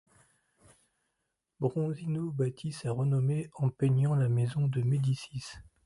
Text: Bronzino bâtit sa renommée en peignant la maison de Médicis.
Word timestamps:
Bronzino 1.59 2.31
bâtit 2.31 2.71
sa 2.71 2.91
renommée 2.91 3.51
en 3.53 3.69
peignant 3.69 4.15
la 4.15 4.29
maison 4.29 4.67
de 4.67 4.81
Médicis. 4.81 5.43